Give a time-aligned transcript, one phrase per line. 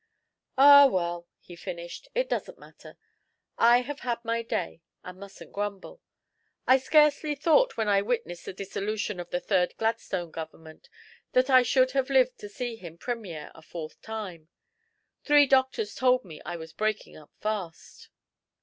[0.57, 2.97] "Ah, well!" he finished, "it doesn't matter.
[3.59, 6.01] I have had my day, and mustn't grumble.
[6.65, 10.89] I scarcely thought, when I witnessed the dissolution of the third Gladstone Government,
[11.33, 14.47] that I should have lived to see him Premier a fourth time.
[15.23, 18.09] Three doctors told me I was breaking up fast."